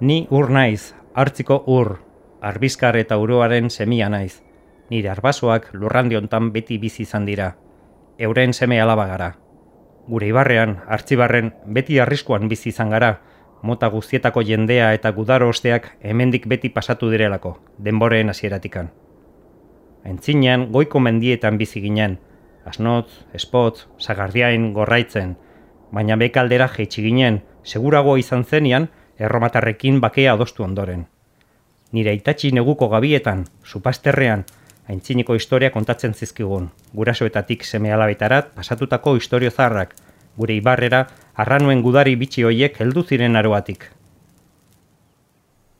[0.00, 1.96] Ni ur naiz, hartziko ur,
[2.40, 4.44] arbizkar eta uroaren semia naiz.
[4.90, 7.56] Nire arbasoak lurrandi hontan beti bizi izan dira.
[8.18, 9.32] Euren seme alaba gara.
[10.06, 13.18] Gure ibarrean, hartzibarren, beti arriskuan bizi izan gara,
[13.62, 18.92] mota guztietako jendea eta gudaro osteak hemendik beti pasatu direlako, denboreen hasieratikan.
[20.06, 22.20] Aintzinean, goiko mendietan bizi ginen,
[22.64, 25.34] asnotz, espotz, sagardiain, gorraitzen,
[25.90, 31.06] baina bekaldera jeitsi ginen, segurago izan zenian, erromatarrekin bakea adostu ondoren.
[31.92, 34.44] Nire itatxi neguko gabietan, supasterrean,
[34.88, 39.94] aintziniko historia kontatzen zizkigun, gurasoetatik seme alabetarat pasatutako historio zaharrak,
[40.36, 43.90] gure ibarrera arranuen gudari bitxi hoiek heldu ziren aroatik.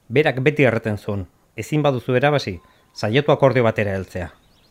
[0.08, 2.58] Berak beti erreten zuen, ezin baduzu erabasi,
[2.94, 4.30] saietu akordio batera heltzea.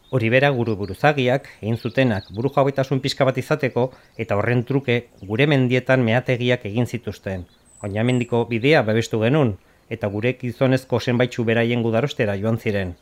[0.09, 5.47] Hori bera guru buruzagiak, egin zutenak buru jabetasun pixka bat izateko eta horren truke gure
[5.51, 7.45] mendietan meategiak egin zituzten.
[7.83, 9.57] Oina mendiko bidea bebestu genuen
[9.89, 12.95] eta gure gizonezko zenbaitzu beraien gudarostera joan ziren.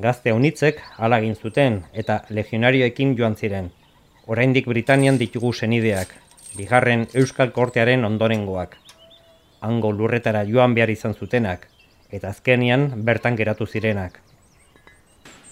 [0.00, 3.72] Gazte honitzek hala egin zuten eta legionarioekin joan ziren
[4.26, 6.10] oraindik Britanian ditugu senideak,
[6.58, 8.74] bigarren Euskal Kortearen ondorengoak.
[9.62, 11.68] Hango lurretara joan behar izan zutenak,
[12.10, 14.18] eta azkenian bertan geratu zirenak.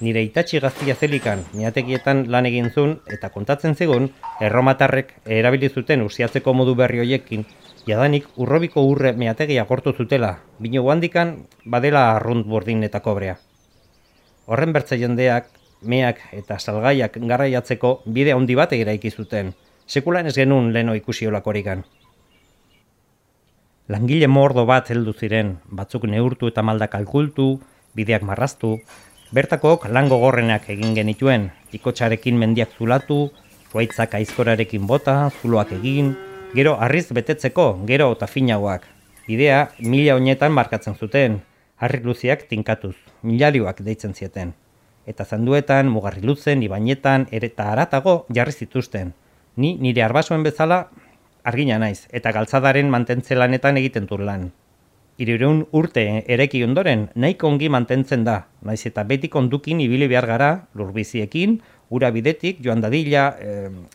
[0.02, 4.08] Nire itatxi gaztia zelikan, miatekietan lan egin zuen, eta kontatzen zegoen,
[4.42, 7.44] erromatarrek erabili zuten usiatzeko modu berri hoiekin,
[7.86, 13.36] jadanik urrobiko urre meategia gortu zutela, bino guandikan badela arrunt bordin eta kobrea.
[14.46, 15.46] Horren bertze jendeak
[15.82, 19.54] meak eta salgaiak garraiatzeko bide handi bat eraiki zuten.
[19.86, 21.84] Sekulan ez genuen leno ikusi olakorikan.
[23.88, 27.60] Langile mordo bat heldu ziren, batzuk neurtu eta malda kalkultu,
[27.94, 28.78] bideak marraztu,
[29.34, 33.30] bertakok lango gorrenak egin genituen, ikotxarekin mendiak zulatu,
[33.72, 36.14] zuaitzak aizkorarekin bota, zuloak egin,
[36.54, 38.86] gero arriz betetzeko, gero eta finagoak.
[39.26, 41.40] Bidea mila honetan markatzen zuten,
[41.82, 44.54] harri luziak tinkatuz, milarioak deitzen zieten
[45.06, 49.12] eta zanduetan, mugarrilutzen, ibainetan, eta aratago jarri zituzten.
[49.56, 50.88] Ni nire arbasoen bezala
[51.44, 54.50] argina naiz, eta galtzadaren mantentzelanetan egiten dur lan.
[55.14, 60.48] Irureun urte ereki ondoren, nahiko ongi mantentzen da, naiz eta beti kondukin ibili behar gara,
[60.74, 61.60] lurbiziekin,
[61.94, 63.28] ura bidetik, joan dadila,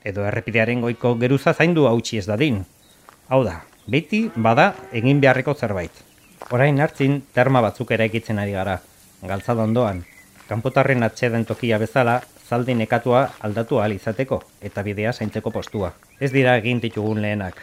[0.08, 2.62] edo errepidearen goiko geruza zaindu hautsi ez dadin.
[3.28, 3.58] Hau da,
[3.88, 5.92] beti bada egin beharreko zerbait.
[6.56, 8.78] Orain hartzin terma batzuk eraikitzen ari gara,
[9.28, 10.06] galtzada ondoan,
[10.48, 15.92] kanpotarren atxeden tokia bezala, zaldi nekatua aldatu ahal izateko, eta bidea zaintzeko postua.
[16.20, 17.60] Ez dira egin ditugun lehenak.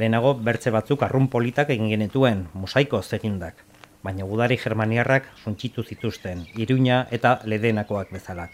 [0.00, 3.58] Lehenago bertze batzuk arrun politak egin genetuen, mosaiko zegindak,
[4.02, 8.48] baina gudari germaniarrak suntxitu zituzten, iruña eta ledenakoak bezala.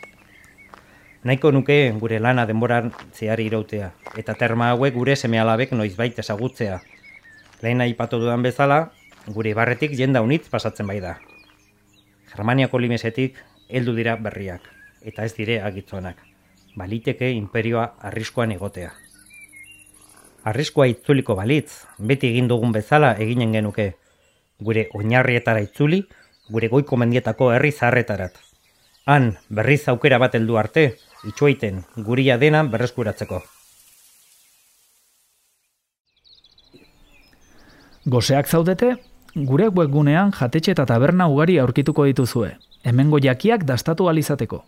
[1.22, 6.81] Naiko nuke gure lana denboran zehari irautea, eta terma hauek gure semealabek noizbait ezagutzea.
[7.62, 8.91] Lehena ipatu dudan bezala,
[9.26, 11.19] gure barretik jenda unitz pasatzen bai da.
[12.34, 13.38] Germaniako limesetik
[13.69, 14.66] heldu dira berriak,
[15.03, 16.19] eta ez dire agitzonak.
[16.75, 18.91] Baliteke imperioa arriskoan egotea.
[20.44, 23.94] Arriskoa itzuliko balitz, beti egin dugun bezala eginen genuke.
[24.60, 26.03] Gure oinarrietara itzuli,
[26.50, 28.38] gure goiko mendietako herri zarretarat.
[29.06, 30.87] Han, berriz aukera bat heldu arte,
[31.25, 33.43] itxoiten, guria dena berreskuratzeko.
[38.06, 38.94] Goseak zaudete,
[39.34, 44.62] gure webgunean jatetxe eta taberna ugari aurkituko dituzue hemengo jakiak dastatu alizateko.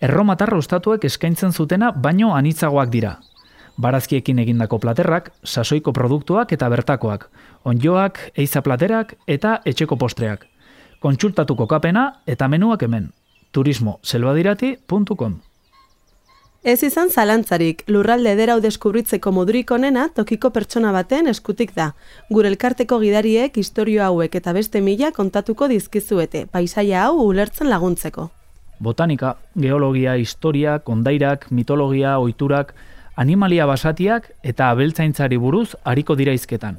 [0.00, 3.18] Erromatar ostatuek eskaintzen zutena baino anitzagoak dira.
[3.76, 7.28] Barazkiekin egindako platerrak, sasoiko produktuak eta bertakoak,
[7.64, 10.46] onjoak, eiza platerak eta etxeko postreak.
[11.00, 13.12] Kontsultatuko kapena eta menuak hemen.
[13.52, 15.40] turismoselbadirati.com
[16.62, 21.94] Ez izan zalantzarik, lurralde ederau deskubritzeko modurik onena tokiko pertsona baten eskutik da.
[22.28, 28.28] Gure elkarteko gidariek historio hauek eta beste mila kontatuko dizkizuete, paisaia hau ulertzen laguntzeko.
[28.78, 32.74] Botanika, geologia, historia, kondairak, mitologia, oiturak,
[33.20, 36.78] animalia basatiak eta abeltzaintzari buruz hariko dira izketan.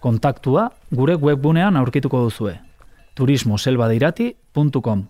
[0.00, 2.56] Kontaktua gure webgunean aurkituko duzue.
[3.16, 5.04] turismoselbadirati.com